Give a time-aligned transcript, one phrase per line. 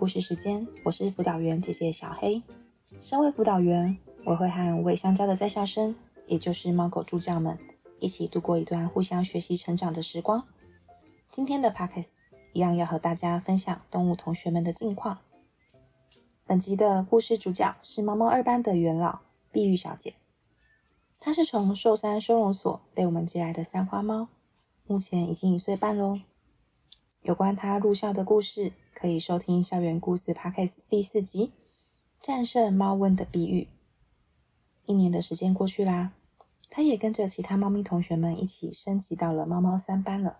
[0.00, 2.42] 故事时间，我是辅导员姐姐小黑。
[3.02, 5.94] 身为辅导员，我会和五位香蕉的在校生，
[6.26, 7.58] 也就是猫狗助教们，
[7.98, 10.48] 一起度过一段互相学习成长的时光。
[11.30, 12.08] 今天的 Podcast
[12.54, 15.18] 一样要和大家分享动物同学们的近况。
[16.46, 19.18] 本集的故事主角是猫猫二班的元老
[19.52, 20.14] 碧玉小姐，
[21.20, 24.28] 她是从寿山收容所被我们接来的三花猫，
[24.86, 26.20] 目前已经一岁半喽。
[27.22, 31.48] 有关他入校的故事，可以收听《校园故事》Podcast 第四集
[32.22, 33.64] 《战胜猫瘟的碧玉》。
[34.86, 36.12] 一年的时间过去啦，
[36.70, 40.38] 他也跟着其他猫咪同学们一起升级到了猫猫三班了。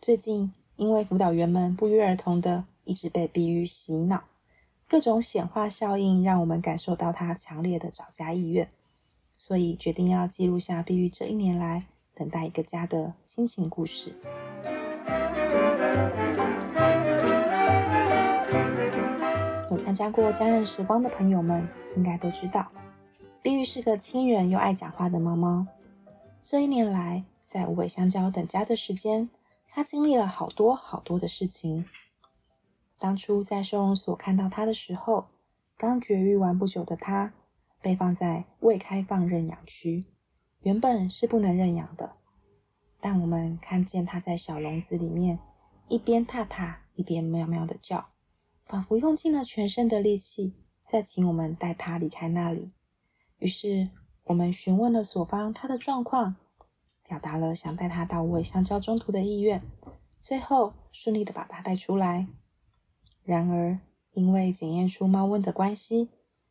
[0.00, 4.24] 最近，因为辅导员们不约而同的一直被碧玉洗脑，
[4.88, 8.68] 各种显化效应让我们感受到他强烈的找家意愿，
[9.36, 14.16] 所以决定要记录下碧玉这一年来等待一个家的心情故事。
[19.70, 22.66] 有参加过家人时光的朋友们，应该都知道，
[23.42, 25.66] 碧玉是个亲人又爱讲话的猫猫。
[26.42, 29.28] 这一年来，在无尾香蕉等家的时间，
[29.68, 31.84] 它经历了好多好多的事情。
[32.98, 35.26] 当初在收容所看到它的时候，
[35.76, 37.34] 刚绝育完不久的它，
[37.82, 40.06] 被放在未开放认养区，
[40.60, 42.12] 原本是不能认养的。
[43.00, 45.38] 但我们看见它在小笼子里面，
[45.88, 48.08] 一边踏踏，一边喵喵的叫，
[48.68, 50.52] 仿佛用尽了全身的力气，
[50.90, 52.70] 在请我们带它离开那里。
[53.38, 53.88] 于是
[54.24, 56.36] 我们询问了所方他的状况，
[57.02, 59.62] 表达了想带它到无尾香蕉中途的意愿，
[60.20, 62.28] 最后顺利的把它带出来。
[63.24, 63.78] 然而
[64.12, 66.10] 因为检验出猫瘟的关系，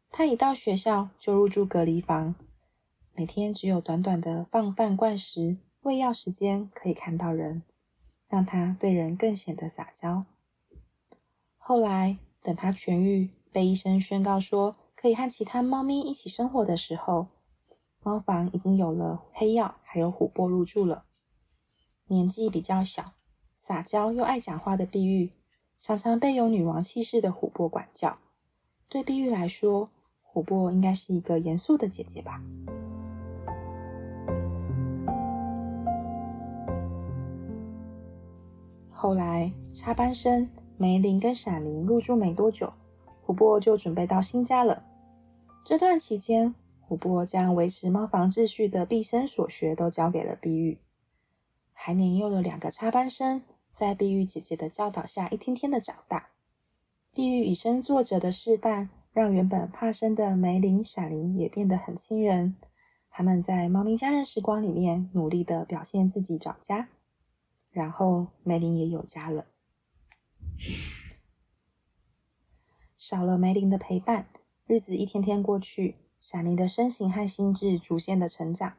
[0.09, 2.33] 他一到学校就入住隔离房，
[3.13, 5.57] 每天只有短短的放饭灌食。
[5.81, 7.61] 喂药时间可以看到人，
[8.27, 10.25] 让他对人更显得撒娇。
[11.69, 17.27] 后来等他痊愈，被医生宣告说可以和其他猫咪一起生活的时候，
[18.01, 21.03] 猫房已经有了黑曜还有琥珀入住了。
[22.05, 23.11] 年纪比较小、
[23.57, 25.33] 撒娇又爱讲话的碧玉，
[25.77, 28.17] 常常被有女王气势的琥珀管教。
[28.87, 29.89] 对碧玉来说，
[30.23, 32.41] 琥珀应该是一个严肃的姐姐吧。
[38.89, 42.71] 后来，插班生梅林跟闪灵入住没多久，
[43.25, 44.85] 琥珀就准备到新家了。
[45.65, 46.53] 这段期间，
[46.87, 50.77] 琥珀将维持猫房秩序的毕生所学都交给了碧玉，
[51.73, 53.41] 还年幼的两个插班生
[53.73, 56.29] 在碧玉姐姐的教导下，一天天的长大。
[57.11, 62.55] 碧玉以身作则的示范，让原本怕生的梅林、闪灵也变得很亲人。
[63.09, 66.89] 他们在猫咪家人时光里面努力的表现自己找家。
[67.71, 69.45] 然后梅林也有家了，
[72.97, 74.27] 少了梅林的陪伴，
[74.65, 78.73] 日子一天天过去，闪灵的身形和心智逐渐的成长，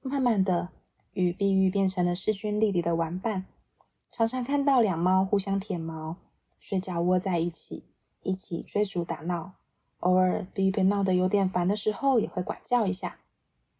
[0.00, 0.70] 慢慢的
[1.12, 3.44] 与碧玉变成了势均力敌的玩伴，
[4.10, 6.16] 常常看到两猫互相舔毛，
[6.58, 7.84] 睡觉窝在一起，
[8.22, 9.56] 一起追逐打闹，
[9.98, 13.18] 偶尔碧玉被闹得有点烦的时候，也会管教一下。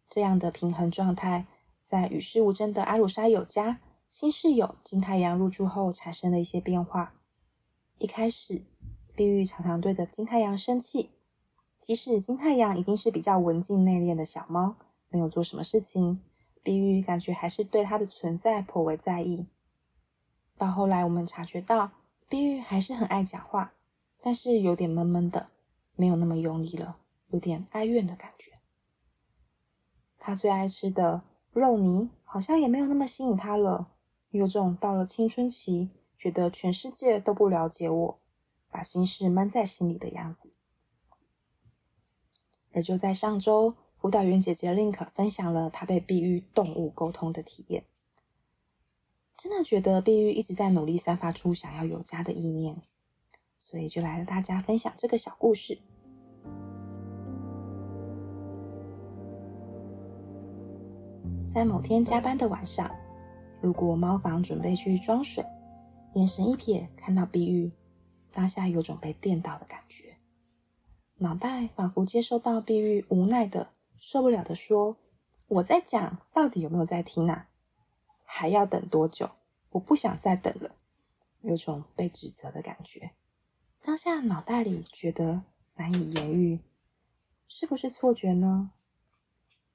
[0.07, 1.47] 这样的平衡状态，
[1.83, 3.79] 在与世无争的阿鲁莎有家。
[4.11, 7.14] 新室友金太阳入住后，产生了一些变化。
[7.97, 8.61] 一开始，
[9.15, 11.11] 碧玉常常对着金太阳生气，
[11.81, 14.75] 即使金太阳已经是比较文静内敛的小猫，
[15.09, 16.21] 没有做什么事情，
[16.61, 19.45] 碧玉感觉还是对它的存在颇为在意。
[20.57, 21.91] 到后来，我们察觉到
[22.27, 23.73] 碧玉还是很爱讲话，
[24.21, 25.47] 但是有点闷闷的，
[25.95, 26.97] 没有那么用力了，
[27.29, 28.51] 有点哀怨的感觉。
[30.19, 31.21] 它最爱吃的
[31.53, 33.87] 肉泥好像也没有那么吸引它了。
[34.31, 35.89] 有种到了青春期，
[36.25, 38.19] 觉得全世界都不了解我，
[38.71, 40.49] 把心事闷在心里的样子。
[42.73, 47.85] 而就在上周，辅导员姐姐 Link 分享了她被碧玉动物沟通的体验，
[49.37, 52.81] 真的觉得碧玉一直在努力散发出想要有家的意念，
[53.59, 55.77] 所以就来和大家分享这个小故事。
[61.53, 62.89] 在某天加班的晚上。
[63.61, 65.43] 路过猫房，准备去装水，
[66.15, 67.73] 眼神一瞥，看到碧玉，
[68.31, 70.17] 当下有种被电到的感觉，
[71.15, 74.95] 脑袋仿佛接收到碧玉无奈的、受不了的说
[75.47, 77.49] ：“我在讲，到底有没有在听啊？
[78.23, 79.29] 还要等多久？
[79.71, 80.77] 我不想再等了。”
[81.43, 83.11] 有种被指责的感觉，
[83.83, 85.43] 当下脑袋里觉得
[85.75, 86.61] 难以言喻，
[87.49, 88.71] 是不是错觉呢？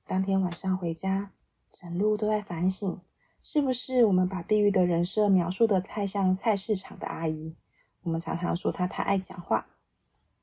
[0.06, 1.32] 当天晚上回家，
[1.70, 2.98] 整路都在反省。
[3.42, 7.56] 是不是我们把碧玉的人设描述的太像菜市场的阿姨？
[8.02, 9.66] 我们常常说她太爱讲话，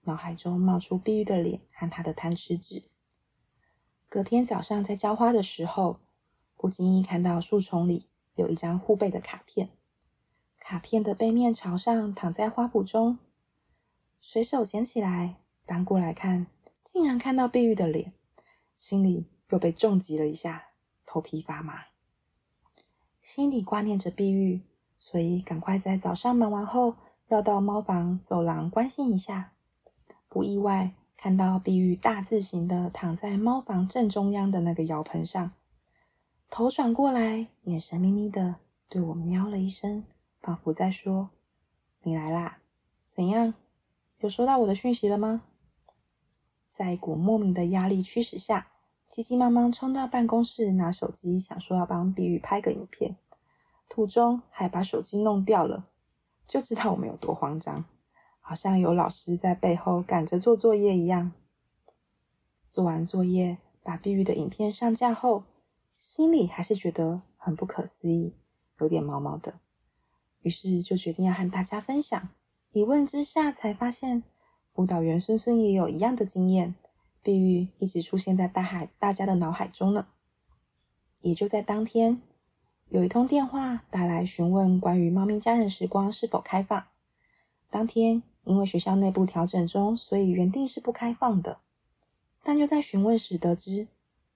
[0.02, 2.84] 脑海中冒出碧玉的脸和她的贪吃纸。
[4.10, 6.00] 隔天早上在浇花的时候，
[6.56, 9.70] 不经意看到树丛里有一张护背的卡片，
[10.60, 13.20] 卡片的背面朝上躺在花圃中，
[14.20, 15.36] 随手捡起来
[15.66, 16.48] 翻过来看，
[16.84, 18.14] 竟然看到碧玉的脸，
[18.76, 20.70] 心里又被重击了一下，
[21.06, 21.86] 头皮发麻。
[23.28, 24.62] 心里挂念着碧玉，
[25.02, 26.96] 所以赶快在早上忙完后
[27.28, 29.52] 绕到猫房走廊关心一下。
[30.30, 35.52] 不意外，看到碧玉大字型的躺在猫房正中央的那个窑盆上，
[36.50, 38.56] 头转过来，眼神眯眯的
[38.88, 40.06] 对我喵了一声，
[40.40, 41.32] 仿佛在说
[42.04, 42.60] ：“你来啦，
[43.10, 43.54] 怎样？
[44.20, 45.42] 有收到我的讯息了吗？”
[46.72, 48.68] 在一股莫名的压力驱使下，
[49.10, 53.16] 急急忙忙冲到办公室拿手机，想说要帮碧玉拍个影片，
[53.90, 55.88] 途中还把手机弄掉了，
[56.46, 57.86] 就知道我们有多慌张，
[58.42, 61.32] 好像有老师在背后赶着做作业一样。
[62.70, 65.46] 做完作业，把碧玉的影片上架后，
[65.98, 68.36] 心里还是觉得很不可思议，
[68.80, 69.60] 有点毛毛的，
[70.42, 72.30] 于是就决定要和大家分享。
[72.72, 74.24] 一问之下，才发现
[74.74, 76.76] 辅导员孙孙也有一样的经验。
[77.28, 80.08] 碧玉一直出现在大海大家的脑海中呢。
[81.20, 82.22] 也就在当天，
[82.88, 86.88] 有一通电话打来询问关于猫咪家人时光是否开放。
[87.70, 91.60] 当天因为学校内部调整中，所以原定是不开放的。
[92.42, 93.90] 但就在询问时得知，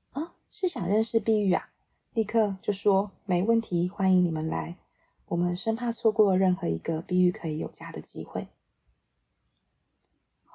[0.10, 1.70] 啊，是想认识碧玉啊，
[2.14, 4.76] 立刻就说没问题，欢迎你们来。
[5.28, 8.50] 我们生怕错过任何一个碧玉可以有家的机会。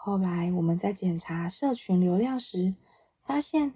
[0.06, 2.76] 后来我们在检查社群流量时，
[3.24, 3.74] 发现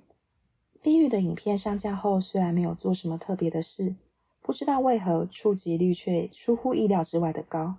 [0.80, 3.96] 碧玉的影片上架后，虽然没有做什么特别的事，
[4.40, 7.78] 不知道为何触及率却出乎意料之外的高。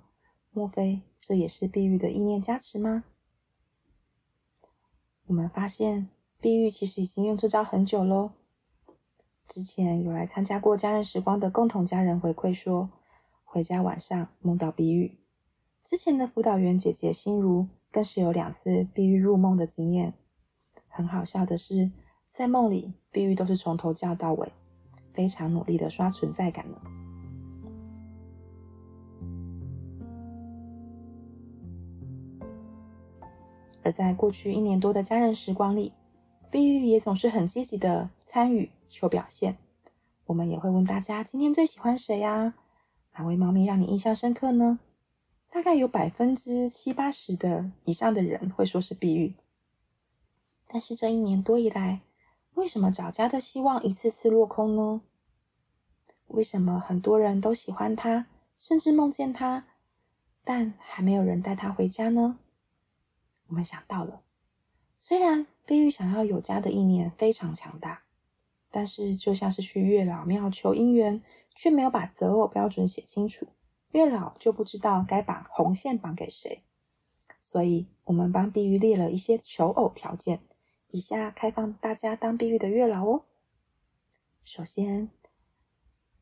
[0.52, 3.06] 莫非这也是碧玉的意念加持吗？
[5.28, 6.10] 我们发现
[6.42, 8.32] 碧玉其实已经用这招很久喽。
[9.48, 12.90] 之前有来参加过家人时光的共同家人回馈说，
[13.46, 15.18] 回家晚上梦到碧玉。
[15.82, 17.70] 之前的辅导员姐姐心如。
[17.92, 20.14] 更是有两次碧玉入梦的经验。
[20.88, 21.92] 很好笑的是，
[22.32, 24.52] 在梦里，碧玉都是从头叫到尾，
[25.14, 26.82] 非常努力的刷存在感呢。
[33.84, 35.94] 而在过去一年多的家人时光里，
[36.50, 39.58] 碧玉也总是很积极的参与求表现。
[40.28, 42.54] 我们也会问大家：今天最喜欢谁呀？
[43.16, 44.80] 哪位猫咪让你印象深刻呢？
[45.54, 49.36] 大概有百分之七八十的以上的人会说是碧玉，
[50.66, 52.00] 但是这一年多以来，
[52.54, 55.02] 为什么找家的希望一次次落空呢？
[56.28, 58.28] 为什么很多人都喜欢他，
[58.58, 59.68] 甚至梦见他，
[60.46, 62.40] 但还没有人带他回家呢？
[63.48, 64.22] 我们想到了，
[64.98, 68.04] 虽然碧玉想要有家的意念非常强大，
[68.70, 71.22] 但是就像是去月老庙求姻缘，
[71.54, 73.48] 却没有把择偶标准写清楚。
[73.92, 76.64] 月老就不知道该把红线绑给谁，
[77.42, 80.42] 所以我们帮碧玉列了一些求偶条件，
[80.90, 83.26] 以下开放大家当碧玉的月老哦。
[84.46, 85.10] 首先，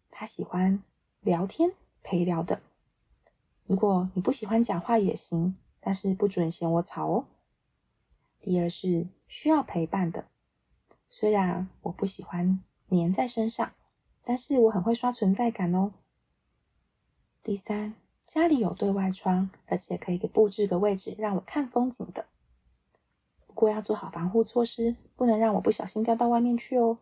[0.10, 0.84] 他喜欢
[1.22, 2.62] 聊天陪聊的，
[3.66, 7.26] 如果你不喜欢讲话也行，但是不准嫌我吵哦。
[8.42, 10.28] 第二是需要陪伴的，
[11.10, 13.74] 虽然我不喜欢黏在身上，
[14.24, 15.94] 但是我很会刷存在感哦。
[17.42, 22.26] 第三，家里有对外窗，而且可以给布置个位置让我看风景的。
[23.48, 27.00] 不过要做好防护措施，不能让我不小心掉到外面去哦。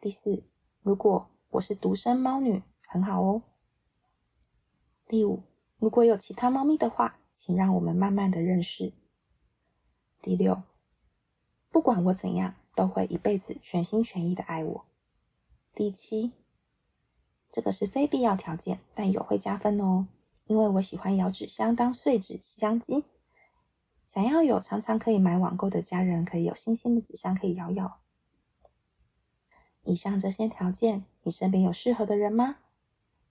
[0.00, 0.44] 第四，
[0.82, 3.42] 如果我是独生猫女，很好哦。
[5.06, 5.42] 第五，
[5.78, 8.92] 如果有其他猫咪的话，请让我们慢慢的认识。
[10.22, 10.62] 第六，
[11.70, 14.84] 不管我怎样，都会一辈子全心全意的爱我。
[15.74, 16.32] 第七。
[17.54, 20.08] 这个是非必要条件，但有会加分哦，
[20.46, 23.04] 因为我喜欢咬纸箱当碎纸箱机，
[24.08, 28.00] 想要有常常可以买网购的家人，可以有新鲜的纸箱可以咬咬。
[29.84, 32.56] 以上这些条件，你身边有适合的人吗？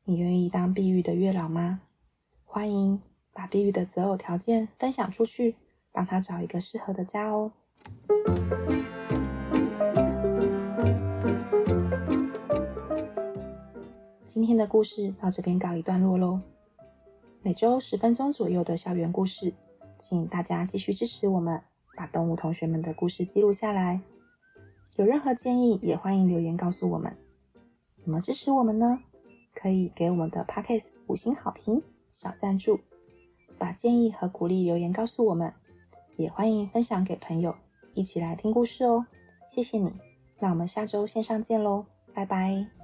[0.06, 1.82] 你愿意当碧玉的月老吗？
[2.46, 3.02] 欢迎
[3.34, 5.58] 把碧玉的择偶条件分享出去，
[5.92, 7.52] 帮他找一个适合的家哦。
[14.34, 16.42] 今天的故事到这边告一段落喽。
[17.44, 19.54] 每周十分钟左右的校园故事，
[20.00, 21.62] 请大家继续支持我们，
[21.96, 24.02] 把动物同学们的故事记录下来。
[24.98, 27.16] 有任何建议，也欢迎留言告诉我们。
[27.96, 28.98] 怎么支持我们呢？
[29.54, 32.80] 可以给我们的 Podcast 五星好评、小赞助，
[33.60, 35.54] 把建议和鼓励留言告诉我们，
[36.16, 37.56] 也欢迎分享给朋友，
[37.94, 39.06] 一起来听故事哦。
[39.48, 39.94] 谢谢你，
[40.40, 41.86] 那我们下周线上见喽，
[42.16, 42.83] 拜拜。